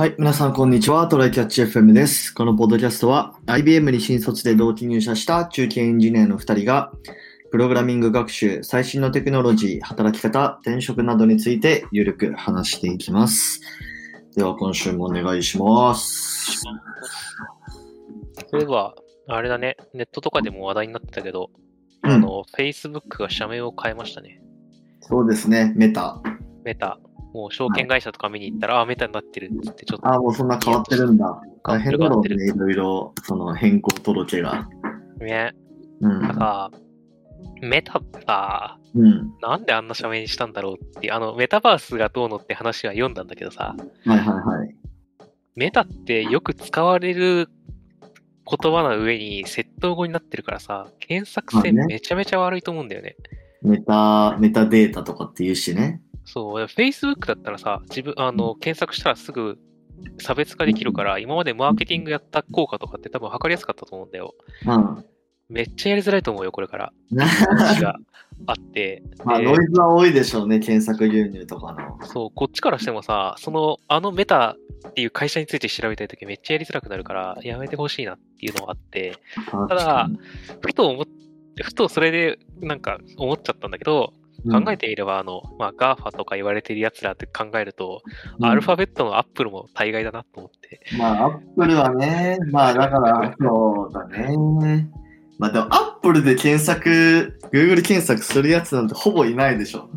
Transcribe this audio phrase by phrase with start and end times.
[0.00, 1.06] はい、皆さんこんにちは。
[1.08, 2.34] トライキャッチ FM です。
[2.34, 6.90] このポッドキャストは IBM に新卒で同期入社した中堅エンジニアの2人が、
[7.50, 13.60] プログラミング学習、最新のテクノロジー、働き方、転職などについてゆるく話していきます。
[14.34, 16.62] では今週もお願いします。
[18.50, 18.94] そういえば、
[19.28, 21.50] あれだね、ネットとかでも話題になってたけど、
[22.04, 24.40] うん、あの、Facebook が社名を変えましたね。
[25.02, 26.22] そうですね、メタ。
[26.64, 26.98] メタ。
[27.32, 31.40] もう証券会社とか見に行ったら、あ、メタになってるって、ちょっと、ああ、もうそんな変わってるんだ。
[31.66, 32.36] 変わってる変わってる。
[32.36, 34.68] ね、いろいろ、その変更届が。
[35.20, 35.54] ね。
[36.00, 36.20] うん。
[36.22, 36.70] なんか、
[37.62, 39.32] メタってさ、うん。
[39.40, 44.76] なんであんな社名にしたんだろうってあの、メタバースがどうのって話は読んだんだけどさ、はいはいはい。
[45.54, 47.48] メタってよく使われる
[48.46, 53.16] 言葉の上に窃盗語になってるからさ、検索性めちゃめちゃ悪いと思うんだよね。
[53.62, 56.00] メタ、メタデータとかって言うしね。
[56.24, 59.58] そう、Facebook だったらさ、自分、あの、検索したらすぐ
[60.18, 64.34] 差別化できるから、今までマーケティングやった効果とかって多分測りやすかったと思うんだよ。
[64.66, 65.04] うん。
[65.48, 66.92] めっちゃやりづらいと思うよ、これから。
[67.10, 67.96] が
[68.46, 69.02] あって。
[69.24, 72.06] まあ、でノイズは多いでしょうね、検索牛乳とかの。
[72.06, 74.56] そう、こっちからしてもさ、その、あのメタ
[74.88, 79.16] っていう会社について調べたいときめっちゃやりづらくなるから、やめてほしいなっていうのがあって、
[79.68, 80.08] ただ、
[80.60, 81.04] ふと思っ
[81.56, 84.14] て、ふとそれでなんか思っちゃったんだけど、
[84.48, 88.02] 考えてみれば、あの、まあ、GAFA とか言われてる奴らって考えると、
[88.38, 90.80] うんアルファベットのアップルも大概だなと思って。
[90.98, 94.88] まあ、アップルはね、まあ、だから、 そうだね。
[95.38, 99.88] まあ、でも、アップルで検索、Google 検索するやつなんてほぼいないでしょ。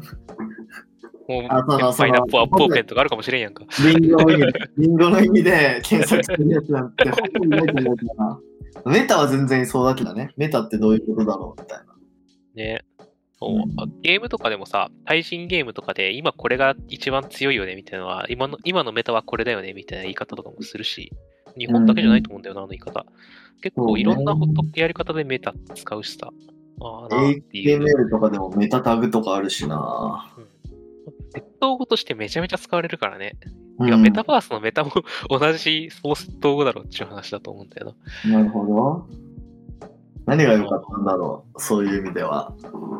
[1.27, 3.66] もう、あそうそうパイナップルアップペンとかあるかもしれんやんか。
[3.83, 8.39] リンゴの意味、リンゴの意味で検索するやつなんてほぼいないと思うからな。
[8.86, 10.31] メタは全然そうだけどね。
[10.38, 11.86] メタってどういうことだろうみたいな。
[12.55, 12.86] ね。
[13.44, 21.11] そうあゲームとかでもさ、対人ゲームとかで、今これが一番強いよねみたいなのは、今の今のメタはこれだよねみたいな言い方とかもするし、
[21.58, 23.05] 日本だけじゃないと思うんだよな、あの言い方。
[23.61, 24.36] 結構いろんな
[24.76, 26.31] やり方でメタ使うしさ。
[26.80, 30.33] HTML とかでもメタタグとかあるしな。
[30.37, 30.48] うん
[31.33, 33.36] 窃盗語としてめちゃめちゃ使われるからね。
[33.80, 34.92] うんいや、メタバースのメタも
[35.30, 38.37] 同じそう窃盗語だろうっていう話だと思うんだよな。
[38.37, 39.08] なるほど。
[40.26, 42.54] 何が良かったんだろう、そういう意味では。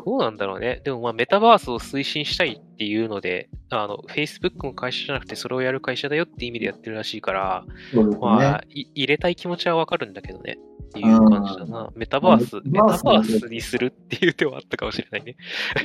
[0.06, 0.82] どうなんだろうね。
[0.84, 8.44] でもまあメタバースを推進したいっていうので、あの、Facebook の会社じゃなくてそれをやる会社だよって意味でやってるらしいから、そうですまね。
[8.44, 10.58] あ、い入れたい気持ちはわかるんだけどね。
[10.84, 11.90] っていう感じだな。
[11.96, 15.36] メタバース、まあメタバースにするっていう手はあったかもしれないね。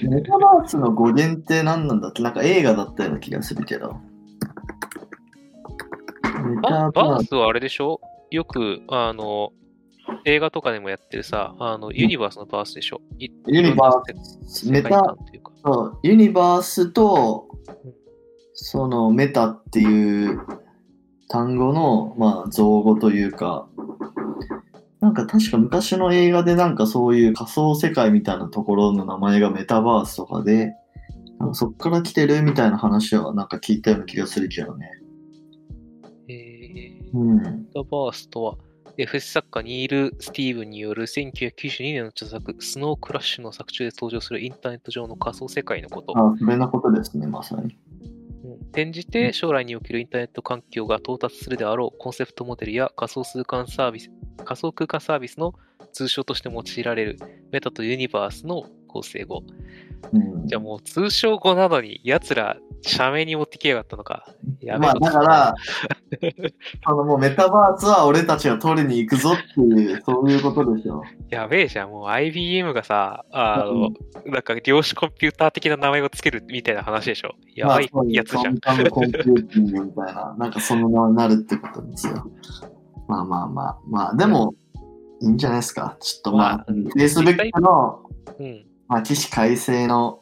[0.04, 2.22] メタバースの語源って何なんだっけ？
[2.22, 3.96] なんか映画だったような気がするけど。
[6.44, 7.24] メバタババース。
[7.24, 8.02] ースはあれでしょ？
[8.30, 9.52] よく、あの、
[10.25, 13.02] 映画とかでもやってるさ、あの、ユニバースのバースでしょ？
[13.18, 15.52] いユニバース世界観というか。
[15.64, 17.94] そうユニバースとうん、
[18.53, 20.40] そのメタっていう
[21.28, 23.68] 単語の、まあ、造語というか、
[25.00, 30.74] なんか確か昔の映画でなんかそういう仮想世界みたいなところの名前がメタバースとかで、
[31.40, 34.90] なんかそっから来てるみたいな話はなんか聞いたような気がするけどね。
[36.28, 37.38] えーうん。
[37.38, 37.44] メ
[37.74, 38.58] タバースとは、
[38.98, 46.18] FS 作家ニール・スティーブンによる1992年の著作、スノークラッシュの作中で登場するインターネット上の仮想世界のこと。
[46.18, 47.64] あ、それなことですね、まさに。
[47.64, 48.20] うん
[48.72, 54.12] 転じて将来におけるインターネット環境が到達するであろうコンセプトモデルや仮想空間サービス、
[54.46, 55.54] 仮想空間サービスの
[55.92, 57.20] 通称として用いられる
[57.52, 59.44] メタとユニバースの構成語。
[60.14, 64.25] うんじゃあもう通称語なのに奴ら社名に持ってきやがったのか。
[64.62, 65.56] やめまあろだから、
[66.85, 71.03] あのもうメタバースは俺たちが取りに行くぞっていう、そういうことでしょ。
[71.29, 71.90] やべえじゃん。
[71.90, 73.90] もう IBM がさ、あの、
[74.25, 77.35] なんか量子コンピューター的な名前をつけるみたいな話でしょ。
[77.56, 78.57] やばいやつじゃん。
[78.59, 82.25] カンカムコンピューティングみたいな、 なんかその名前になるってことですよ。
[83.07, 84.53] まあまあまあ、まあでも、
[85.22, 85.97] いいんじゃないですか。
[86.00, 86.66] ちょっとまあまあ、
[86.97, 88.03] Facebook の、
[88.40, 88.66] うん。
[88.88, 90.19] まあ、起死回生の、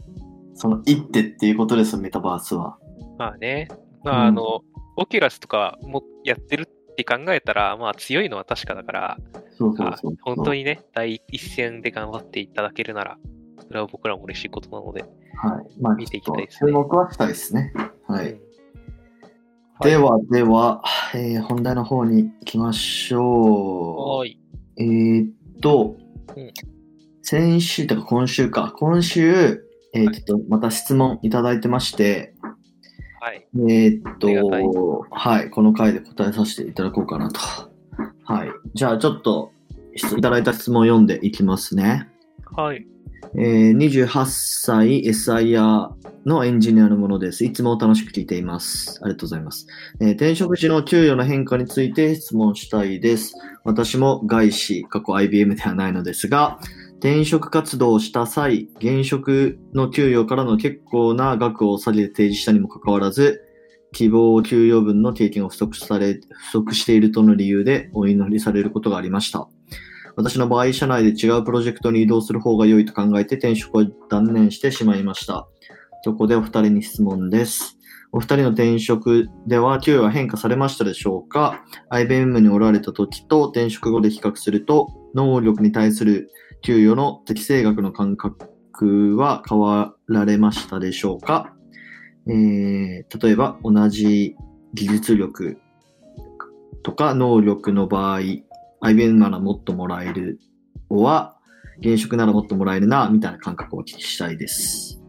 [0.57, 2.77] その一手っていうことですよ、メタバースは。
[3.17, 3.67] まあね。
[4.03, 4.61] まああの、
[4.95, 10.15] オキュラスとかもやってるって考えたら、まあ強いのは確かだから、まあそうそうそう。
[10.21, 13.17] 本当にね、第一線で頑張っていただけるなら、
[13.67, 15.03] それは僕らも嬉しいことなので。
[15.35, 15.81] はい。
[15.81, 17.73] まあ、見ていきたいですね注目はしたいですね。
[18.07, 18.31] はい。
[18.31, 18.47] うん
[19.79, 20.81] では、では、
[21.13, 24.39] えー本題の方に行きましょはーい。
[24.77, 24.81] う。
[24.81, 25.97] えー、っと、
[26.35, 26.51] うん
[27.21, 29.66] 先週とか今週か、今週、
[30.03, 32.33] えちょっとまた質問いただいてまして、
[33.19, 33.47] はい。
[33.55, 37.39] えーっと、はい、この回で答えさせていただこうかなと。
[38.23, 38.49] はい。
[38.73, 39.51] じゃあ、ちょっと、
[39.95, 42.07] 質いただいた質問を読んでいきますね。
[42.55, 42.85] はい。
[43.35, 45.89] えー28歳 SIR
[46.25, 47.43] のエンジニアのものです。
[47.43, 48.99] いつも楽しく聞いています。
[49.01, 49.67] ありがとうございます。
[49.99, 53.33] えー転職時の給与の変化について質問したいです。
[53.63, 56.59] 私も外資、過去 IBM ではないのですが、
[56.99, 63.43] 転職活動をした際、現職の給与からの結構な額を下げて提示したにもかかわらず、
[63.93, 69.47] 希望給与分の経験を不足され、不足しているとの理由でお祈りされることがありました。
[70.15, 75.47] 私の場合、社内で違うプロジェクトに移動する方が良いと考えて転職を断念してしまいました。
[76.03, 77.77] そこでお二人に質問です。
[78.11, 91.53] お二人の転職では給与は変化されましたでしょうか ?IBM におられた時と転職後で比較すると、能力に対する給与の適正額の感覚は変わられましたでしょうか？
[92.27, 94.35] えー、例えば同じ
[94.73, 95.57] 技術力
[96.83, 98.19] とか能力の場合、
[98.81, 100.39] IBM ならもっともらえる
[100.89, 101.37] は、
[101.79, 105.01] 現職ならもっともらえるな、みたいな感覚をお聞きしたいです。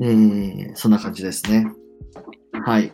[0.00, 1.70] えー、そんな感じですね。
[2.52, 2.92] はい。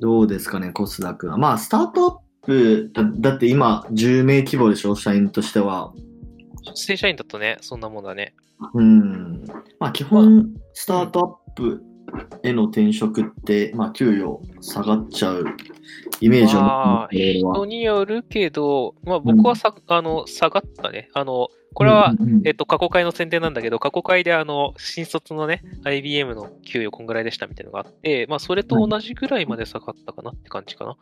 [0.00, 1.36] どうですかね、コスダ君は。
[1.36, 5.92] まあ、スタートアップだ、だって今、10名規模でしょ、社員としては。
[6.74, 8.34] 正社員だとね、そんなもんだね。
[8.74, 9.44] うん。
[9.78, 11.82] まあ、基本、スタートアップ
[12.42, 15.44] への転職って、まあ、給与下がっちゃう
[16.20, 21.08] イメージを持まあ、ってます人によるけど、まあ僕はさ、あの、下がったね。
[21.14, 30.96] あの、これは、、うんうんうんえっと、過去会の宣伝なんだけど、過去会であの、新卒のね、IBM の給与こんぐらいでしたみたいなのがあって、まあ、それと同じぐらいまで下がったかなって感じかな。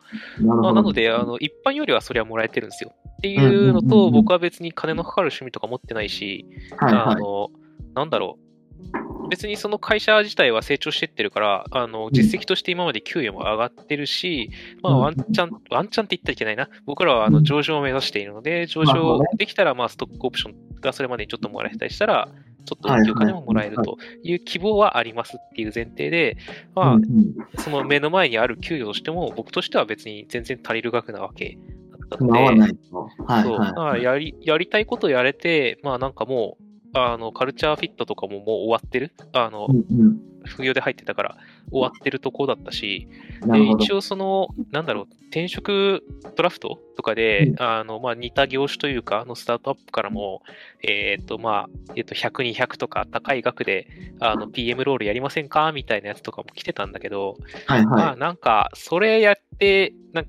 [0.45, 2.91] なまあ、なので、あの、一般よりはそれはもらえてるんですよ。
[2.93, 6.45] っていうのと、うんうんうんうん僕は別に金のかかる趣味とか持ってないし。
[6.77, 7.49] あの、
[7.95, 8.48] なんだろう。
[9.29, 14.49] 別にその会社自体は成長してってるから、あの、実績として今まで給与も上がってるし、
[14.81, 16.69] まあ、うんワンチャン、ワンチャンって言ったらいけないな。
[16.85, 22.29] 僕らはあのうん上場を目指しているので、上場できたら、まあ、ストックオプションがそれまでにちょっともらえたりしたら、
[22.65, 26.37] ちょっと大きいお金ももらえるという希望はありますっていう前提で、
[26.75, 26.97] ま
[27.57, 31.57] あその目の前にある給与としても、僕としては別に全然足りる額なわけ
[32.09, 33.09] だったので、いと。
[33.25, 33.73] はいそう、はい。
[33.73, 36.63] まあやり、やりたいことやれて、まあなんかもう、
[36.93, 39.13] あの、カルチャーフィットとかももう終わってる？
[39.33, 41.37] あのう、んうん副業で入ってたから
[41.69, 43.07] 終わってるとこだったし、
[43.45, 43.69] で。
[43.71, 46.03] 一応その、なんだろう、転職
[46.35, 50.41] ドラフトとかで、うんあの、まあ似た業種というか、あのスタートアップからも、
[50.81, 53.87] えっ、と、まあ、えっ、と、100、200とか高い額で、
[54.19, 55.71] あの、PM ロールやりませんか？
[55.71, 60.27] みたいなやつとかも来てたんだけど、はいまあはなんか、それやって、なん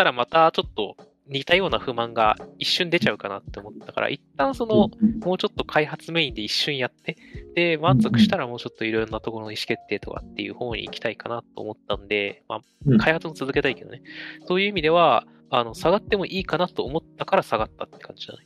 [0.00, 0.96] たらまたちょっと
[1.30, 4.68] 似たような不満が一瞬出ちゃうかなって思ったから、一旦そい。
[4.68, 7.16] の、うんもうちょっと開発メインで一瞬やって、
[7.54, 14.02] で、満足したらもうちょっといろんなところの意思決定とかっていう方に行きたいかなと思ったんで、まうんあ、開発も続けたいけどね。
[14.48, 18.40] そういう意味では、あの、下がってもいいかなと思ったから下がったって感じだね。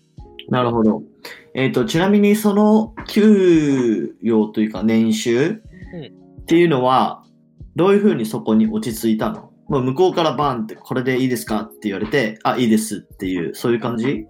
[0.49, 1.03] なるほど。
[1.55, 5.63] えっ、と、ちなみにその給与というか年収
[6.43, 7.25] っていうのは、
[7.77, 9.54] どういうふうにそこに落ち着いたの？
[9.69, 14.27] もう向こうからバンって、これでいいですかって言われて、あ、いいですっていう、そういう感じ？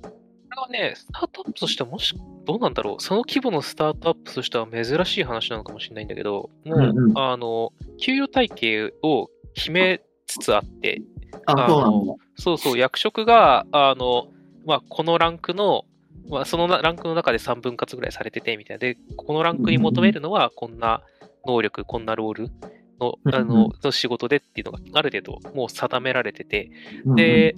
[0.00, 11.02] これはね、スタートアップとしてはもし、どうなんだろう、その規模のスタートアップとしては珍しい話なのかもしれないんだけど、もう、うんうんあの、給与体系を決めつつあって、
[11.46, 12.40] あ、あそう。
[12.40, 14.28] そうそう、役職が、あの、
[14.66, 15.84] まあ、このランクの、
[16.28, 18.78] まあ、そのなランクの中で3分割ぐらいされてて、みたいな。
[18.78, 21.02] で、このランクに求めるのは、こんな
[21.46, 22.50] 能力、こんなロール
[23.00, 26.70] の、あの、の仕事でっていうのがある程度もう定められてて、
[27.16, 27.54] で、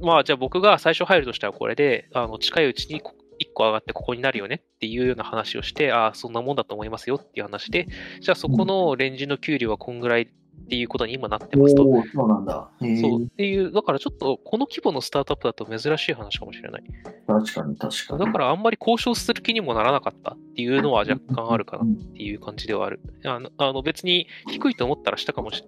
[0.00, 7.88] まあ、じゃあ僕が最初入るとしたらこれで、あの、近いうちにこ1個上がってここになるよねっていうような話をして、ああ、そんなもんだと思いますよっていう話で、
[8.20, 10.28] じゃあそこのレンジの給料はこんぐらい
[10.64, 11.84] っていうことに今なってますと。
[12.14, 12.70] そうなんだ。
[12.80, 13.22] そう。
[13.22, 16.84] っていう、だからちょっと、この規模のスタートアップだと珍しい話かもしれない。
[17.26, 18.24] 確かに確かに。
[18.24, 23.00] だからあんまり交渉する気にもならなかったっていうのは若干あるかなっていう感じではある。
[23.24, 25.64] あのあの別に低いと思ったらしたかもし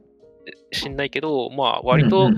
[0.73, 2.31] しんないけど、まあ割と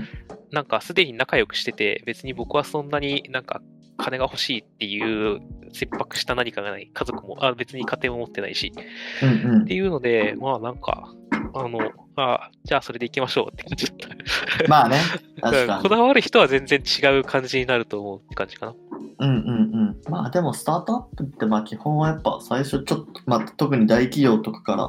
[0.51, 3.61] なんかすでに仲良くしてて、別に僕はそんなになんか
[3.97, 5.41] 金が欲しいっていう
[5.73, 6.89] 切迫した何かがない。
[6.93, 8.73] 家族も、あ別に家庭も持ってないし。
[9.21, 11.13] うんうんっていうので、まあなんか、
[11.53, 11.79] あの、
[12.15, 14.67] あじゃあそれで行きましょうって感じだった。
[14.67, 14.97] まあね、
[15.41, 15.89] 確かこに。
[15.89, 18.75] だわる人は全然違う感じになると思うって感じかな。
[19.19, 20.11] うんうんうん。
[20.11, 24.85] まあでもスタートアップってまあ基本はやっぱ最初ちょっと、まあ特に大企業とかから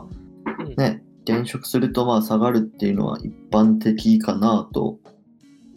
[0.64, 4.98] うんね、転職するとまあ下がるっていうのは一般的かなと。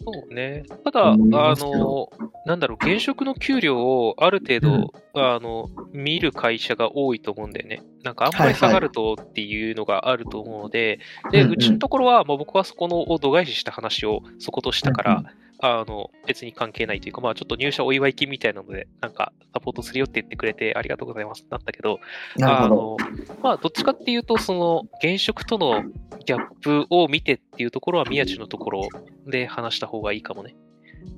[0.04, 0.64] そうね。
[0.84, 2.10] ただ、あのど、
[2.46, 7.82] なんだろう、現職の給料をある程度、あの、見る会社が多いと思うんだよね。
[8.02, 10.98] なんか、あんまり下がるとっていうのがあると思うので、
[11.30, 11.52] で、うんうん。
[11.54, 15.24] うちのところは、まあ、僕はそこのを度外視した話をそことしたから、
[15.64, 22.00] あの、別に関係ないというか、まあちょっと入社お祝い金みたいなので、なんかサポートするよって言ってくれてありがとうございますだったけど。
[22.42, 22.96] あの、
[23.44, 25.84] まあどっちかっていうと、その、現職との
[26.26, 28.88] ギャップを見てっていうところは宮地のところ
[29.28, 30.56] で話した方がいいかもね。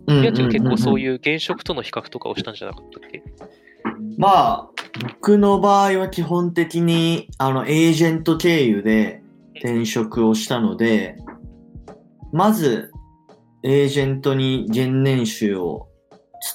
[0.07, 3.19] 宮地は結構そうういう現職との比較とかをしたんじゃなかったっけ？
[3.19, 3.23] ん。
[4.19, 4.71] まあ、
[5.03, 9.23] 僕の場合は基本的に、あの、エージェント経由で
[9.57, 11.17] 転職をしたので、
[12.31, 12.91] まず、
[13.65, 15.89] エージェントに現年収を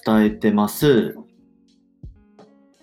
[0.06, 1.16] 伝えてます。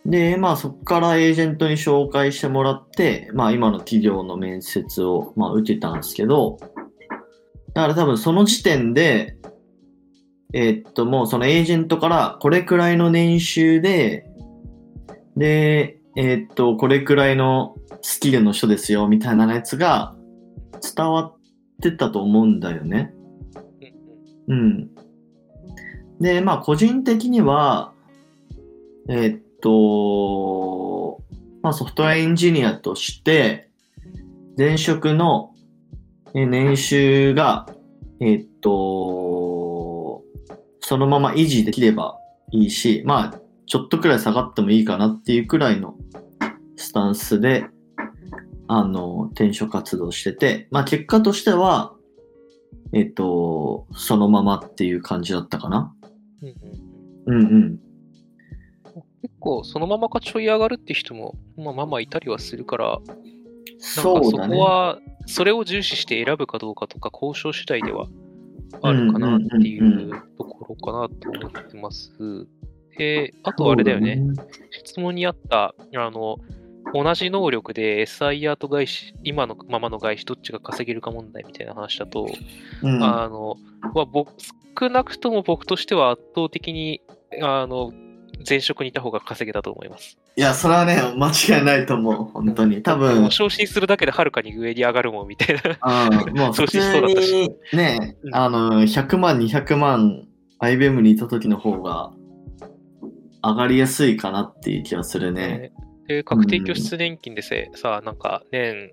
[0.04, 6.58] で、まあそこからエージェントに紹介してもらって、まあ今の企業の面接を、まあ、受けたんですけど、
[7.72, 9.36] だから多分その時点で、
[10.52, 14.26] えーっともうそのエージェントからこれくらいの年収で、
[15.36, 20.16] で、えーっと、これくらいのスキルの人ですよ、みたいなやつが
[20.96, 21.36] 伝わっ
[21.82, 23.12] てたと思うんだよね。
[24.48, 24.90] うん。
[26.20, 27.92] で、まあ、個人的には、
[29.08, 31.22] えーっと、
[31.62, 33.70] まあ、ソフトウェアエンジニアとして、
[34.56, 35.52] 前職の
[36.32, 37.66] 年収が、
[38.20, 40.22] えーっと、
[40.80, 42.16] そのまま維持できれば
[42.52, 45.96] いいし、まあ、ちょっとくらい下がってもいいかなっていうくらいの
[46.76, 47.66] スタンスで、
[48.68, 51.95] あの、転職活動してて、まあ、結果としては、
[52.92, 55.94] えっと、そのままっていう感じだったかな？
[56.42, 56.48] うん
[57.26, 57.80] うんうんうん。
[59.22, 63.14] 結構、そのままかちょい上がるって人も、まあまあまあいたりはするから、なんか
[63.78, 64.54] そうだね。
[64.54, 68.06] そこは、それを重視して選ぶかどうかとか、交渉次第では
[68.82, 72.12] あるかなっていうところかなと思ってます。
[72.96, 74.22] で、あとあれだよね、
[74.70, 76.38] 質問にあった、あの、
[76.92, 82.26] 同じ能力で SIR と外資、今のままの外資どっちが稼げるか問題みたいな話だと、
[82.82, 83.02] うん。
[83.02, 83.56] あの、
[83.94, 84.32] まあ、僕、
[84.78, 87.00] 少なくとも僕としては圧倒的に、
[87.42, 87.92] あの、
[88.48, 90.18] 前職にいた方が稼げたと思います。
[90.36, 92.14] いや、それはね、間違いないと思う。
[92.24, 92.82] 本当に。
[92.82, 96.10] 多も分う、昇進するだけではるかに上に上がるもんみたいな。
[96.10, 100.26] うん、もう だった通しにねう、んあの、100万、200万、
[100.58, 102.12] IBM にいた時の方が
[103.42, 105.72] 上がりやすいかなっていう気がするね。
[106.08, 108.92] で、確定拠出年金でせ、さ、なんか年、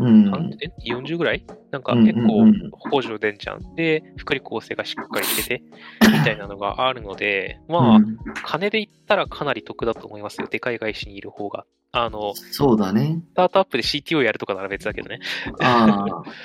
[0.00, 0.30] うん。
[0.30, 1.44] なんえ40ぐらい？
[1.70, 3.74] なんか結構うん補助出んじゃん。
[3.74, 5.62] で、福利厚生がしっかりしてて、
[6.02, 10.48] みたいなのがあるので、 まあ、うん金で言ったらかなり得だと思いますよ。
[10.48, 11.64] でかい会社にいる方が。
[11.92, 13.22] あの、そうだね。
[13.32, 15.20] スタートアップで CTO やるとかなら別だけどね。
[15.62, 15.96] ああ、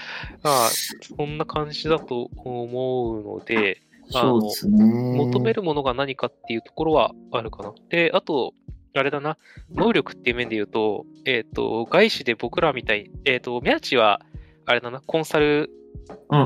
[0.44, 0.70] まあ、
[1.18, 3.82] そんな感じだと思うので、
[4.14, 5.18] あのそうですね。
[5.18, 7.74] 求めるものが何かっていうところはあるかな。
[7.90, 8.54] で、あと、
[8.94, 9.38] あれだな、
[9.74, 14.22] 能力っていう面で言うと、えっ、と、外資で僕らみたい、えっ、と、宮地は、
[14.66, 15.70] あれだな、コンサル、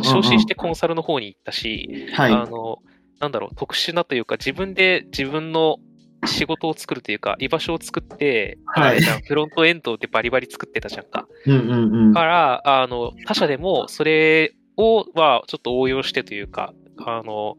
[0.03, 2.33] 昇進してコンサルの方に行ったし、はい。
[2.33, 2.79] あの、
[3.19, 5.77] なんだろう、特殊なというか、自分で自分の
[6.25, 11.27] 仕事を作るというか、居場所を作って、はいフロントエンドでバリバリ作ってたじゃんか。
[11.45, 12.13] うんうんうん。
[12.13, 16.73] から、あの、他社でもそれを、は、ちょっと応用してというか、
[17.05, 17.57] あの、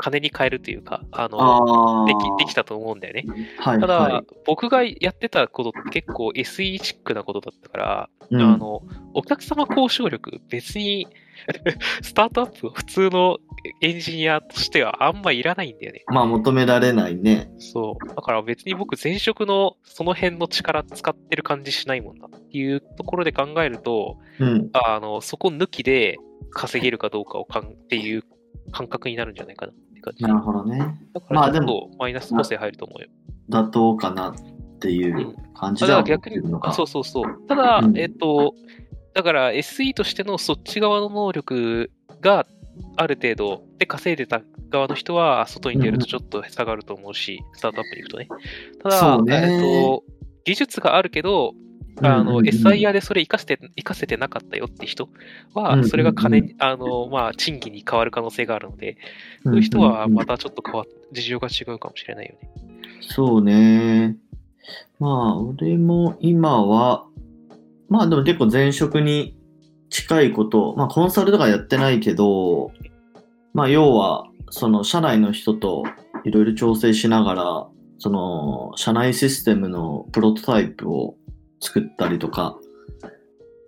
[0.00, 2.06] 金に変えるというか、あの。
[2.06, 3.24] でき、できたと思うんだよね。
[3.58, 8.82] はいただ、はい僕がやってたことって結構 SE チックなことだったから、うんあの、
[9.14, 11.06] お客様交渉力、別に、
[12.02, 13.38] スタートアップ、普通の
[13.82, 16.02] エンジニアとしてはあんまいらないんだよね。
[16.08, 17.50] まあ求められないね。
[17.58, 18.08] そう。
[18.08, 24.70] だから別に僕、前職のその辺の力使ってる感じしないもんなっていうところで考えると、うん。
[24.72, 26.18] あの、そこ抜きで
[26.50, 28.24] 稼げるかどうかをかんっていう
[28.72, 30.34] 感覚になるんじゃないかなって感じ。
[30.34, 30.78] なるほどね。
[31.14, 33.08] だからまあでもとマイナス補正入ると思うよ。
[33.50, 34.34] 妥当かなっ
[34.78, 36.36] ていう感じたでは思っだ逆に。
[36.72, 37.46] そうそうそう。
[37.46, 38.54] ただ、うんえっと、
[39.14, 41.90] だから SE としてのそっち側の能力
[42.20, 42.46] が
[42.96, 44.40] ある程度で稼いでた
[44.70, 48.28] 側の人は外に出るとちょっと下がると思うし、スタートアップに行くとね。
[48.82, 50.04] ただ、ねえっと、
[50.44, 51.52] 技術があるけど、
[52.02, 55.08] あの、SIR でそれ活かせて、活かせてなかったよって人
[55.54, 58.96] は、それが金に、あの、まあ、賃金に変わる可能性があるので、
[59.44, 62.50] そういう人はまたちょっと変わっ、事情が違うかもしれないよね。
[63.00, 64.16] そうね。
[64.98, 67.06] まあ、俺も今は、
[67.88, 69.36] まあでも結構前職に
[69.88, 72.70] 近いこと、まあコンサルとかやってないけど、
[73.52, 75.84] まあ要は、その社内の人と
[76.24, 81.16] いろいろ調整しながら、その社内システムのプロトタイプを
[81.60, 82.58] 作ったりとか、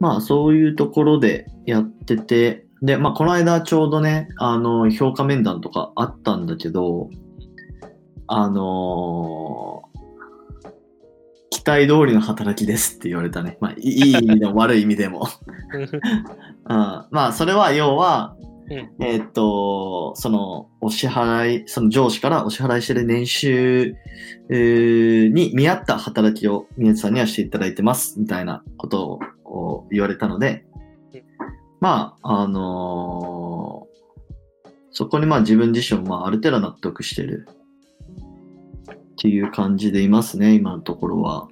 [0.00, 7.10] まあそういうところでやってて、で、まあこの間ちょうどね、あの、評価面談とかあったんだけど、
[8.26, 9.92] あのー
[11.62, 13.56] 期待通りの働きですって言われたね。
[13.60, 15.28] まあ、いいい意味でも悪い意味でも。
[15.72, 15.96] うん、
[16.66, 18.36] まあ、それは要は、
[18.76, 23.94] うんえーっと、その、お支払い、その上司からお支払いしてる年収
[24.50, 30.64] えーに見合った働きを宮地さんにはしていただいてます、みたいなことを言われたので
[31.12, 31.22] うん、
[31.80, 33.92] まあ、あのー
[34.92, 37.48] そこにまあ自分自身もまあある程度納得してる
[38.92, 41.48] っていう感じでいますね、今のところは。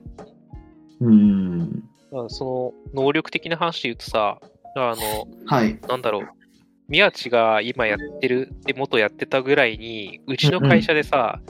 [1.00, 1.58] うん。
[2.12, 4.38] まあその能力的な話で言うとさ、
[4.76, 5.78] あの、はい。
[5.88, 6.28] なんだろう、
[6.90, 11.40] 宮地が今やってる、で元やってたぐらいに、うちの会社でさ、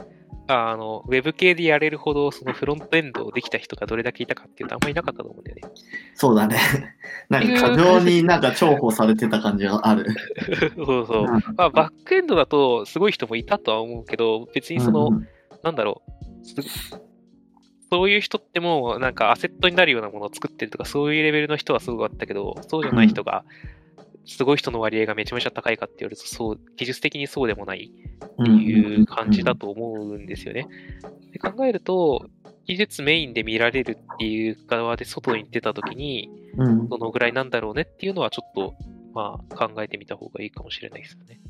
[0.47, 5.62] あの、ウェブ系でやれるほど、そのフロントエンドをできた人がどれだけいたかっていうと、あんまりいなかったと思うんだよね。
[6.14, 6.56] そうだね。
[7.30, 10.06] なんか過剰になんか重宝されてた感じがある。
[10.76, 11.23] そうそう。
[11.23, 15.28] うんまあ、バックエンドだと、すごい人もいたとは思うけど、別にその、うん
[15.62, 16.02] なんだろ
[16.42, 16.54] う、す
[17.92, 23.44] そういう人ってもう、なんかアセットになるようなものを作ってるとか、そういうレベルの人はすごくあったけど、そうじゃない人が、
[24.37, 27.90] すごい人の割合がめちゃめちゃ高いかって言われると、そう、技術的にそうでもない
[28.25, 30.68] っていう感じだと思うんですよね。
[31.32, 32.26] で考えると、
[32.66, 36.88] 技術メインで見られるっていう側で外に出たときに、うん。
[36.88, 38.75] どのぐらいなんだろうねっていうのはちょっと、
[39.12, 41.40] まあ、考えてみた方がいいかもしれないですよね。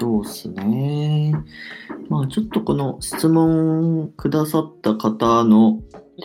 [0.00, 1.32] そうですね。
[2.08, 5.80] まあちょっとこの質問くださった方の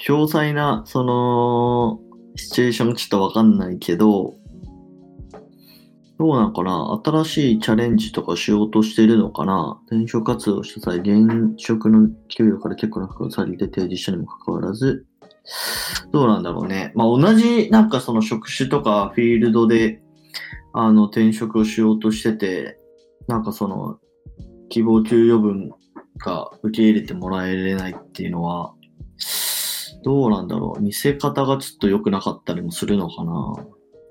[0.08, 2.00] 詳細なその
[2.36, 4.34] シチュエーションちょっとわかんないけど、
[6.22, 7.01] どうなのかな？
[7.04, 9.82] 新しいチャレンジとかしようとしてるのかな？
[9.88, 15.08] 転職活動した際、現職の給与から結構な額をされて提示したにもかかわらず、
[16.12, 16.92] どうなんだろうね。
[16.94, 20.04] まあ同じなんかその職種とかフィールドで、
[20.74, 22.78] あの転職をしようとしてて、
[23.28, 23.98] なんかその、
[24.70, 25.72] 希望給与分
[26.20, 28.75] が受け入れてもらえれないっていうのは、
[30.04, 30.82] どうなんだろう。
[30.82, 33.56] 見せ方がちょっと良くなかったりもするのかな。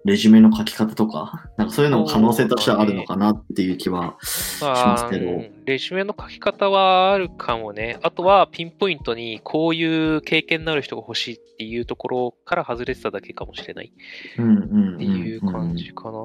[0.04, 5.30] レジュメの書き方とか、なんかそういうのも可能性としてはあるのかなっていう気はしまますあ、けど。
[5.30, 7.98] うんレジュメの書き方はあるかもね。
[8.02, 13.92] あとは、ピンポイントにこういう経験のある人が欲しいっていうところから外れてただけかもしれない
[14.36, 16.18] うんうんうんっていう感じかな。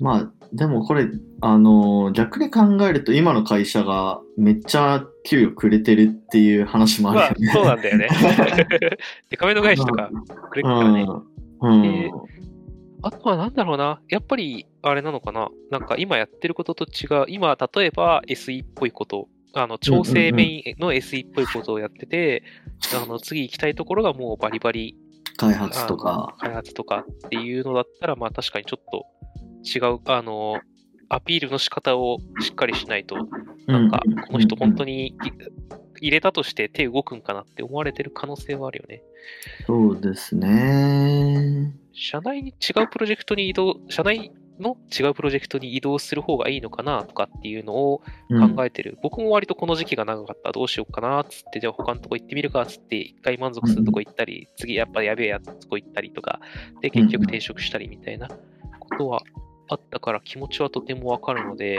[0.00, 1.08] まあ、でもこれ、
[1.40, 8.08] あのー逆に考えると今の会社がめっちゃ給与くれてるっていう話もまああるよね。、そうなんだよね。
[9.30, 10.10] デカめの返しとか
[10.50, 11.06] くれてたらね。
[11.62, 11.72] うん。
[11.72, 12.10] うんで
[13.02, 14.00] あとはなんだろうな。
[14.08, 15.48] やっぱり、あれなのかな。
[15.70, 17.24] なんか今やってることと違う。
[17.28, 22.42] 今、例えば SE っぽいこと、あの、調整メインの SE っぽいことをやってて、
[23.00, 24.96] あの、次行きたいところがもうバリバリ
[25.36, 26.36] 開発とか。
[26.38, 29.06] 開発とかっていうのだったら、まあ確かにちょっと
[29.64, 30.60] 違う、あの、
[31.08, 33.16] アピールの仕方をしっかりしないと、
[33.66, 35.12] なんか、この人本当にい
[36.00, 39.02] 入れたとして手動くんかなって思われてる可能性はあるよね。
[39.66, 41.72] そうですね。
[41.92, 48.98] 社内に違うプロジェクトに移動、社内の違うプロジェクトに移動する方がいいのかなとかっていうのをうん考えてる。
[49.02, 50.52] 僕も割とこの時期が長かった。
[50.52, 56.40] どうしようかなっつって、じゃあ他のとこ行ってみるかっつって、一回満足するとこ行ったり、次やっぱやべえやつとこ行ったりとか、
[56.80, 59.22] で、結局転職したりみたいなことは
[59.72, 61.78] あったから気持ちはとてもわかるので、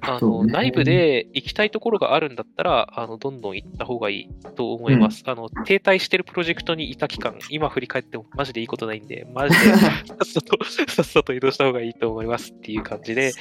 [0.00, 5.22] あの、ね内部で行きたいところがあるんだったら、あの、どんどん行った方がいいと思います。
[5.24, 13.32] あの、停滞してるプロジェクトにいた期間、今振り返ってもマジでいいことないんで、マジで さっさと、さっさと移動した方がいいと思いますっていう感じで、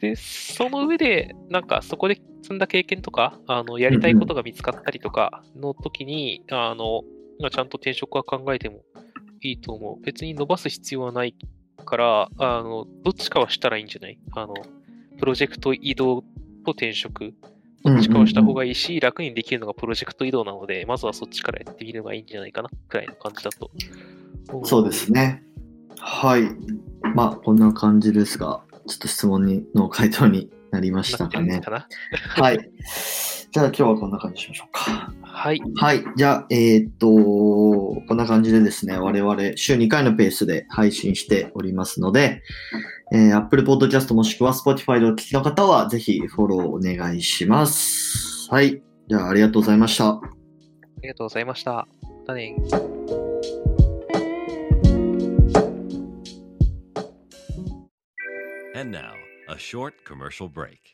[0.00, 7.02] で、その上で、なんかそこで積んだ経験とか、あの、やりたいことが見つかったりとかの時に、あの、
[7.38, 8.82] まあちゃんと転職は考えても
[9.42, 10.04] いいと思う。
[10.04, 11.36] 別に伸ばす必要はない
[11.84, 14.18] から、あの、どっちかはしたらいいんじゃない？
[14.32, 14.54] あの、
[15.18, 16.22] プロジェクト移動
[16.64, 17.34] と転職。
[17.84, 23.70] どっちかはした方がいいし、楽にできるのがプロジェクト移動なので、まずはそっちからやってみるのがいいんじゃないかな、くらいの感じだと。
[24.64, 25.42] そうですね。
[25.98, 26.44] はい。
[27.14, 31.60] まあ、こんな感じですが、ちょっと質問にの回答になりましたかね。
[31.60, 31.88] かな？
[32.42, 32.70] はい。
[33.54, 35.12] じゃあ今日はこんな感じにしましょうか。
[35.22, 35.62] はい。
[35.76, 36.04] はい。
[36.16, 42.42] じゃあ、えーっと、こんな感じでですね、我々週2回のペースで配信しておりますので、
[43.12, 48.48] えー Apple Podcast もしくは Spotify でお聞きの方は、ぜひフォローお願いします。
[48.50, 48.82] はい。
[49.08, 50.08] じゃあ、ありがとうございました。
[50.08, 50.20] あ
[51.00, 51.72] りがとうございました。
[51.72, 51.86] ま
[52.26, 52.56] たね。
[58.74, 59.12] And now,
[59.48, 60.93] a short commercial break.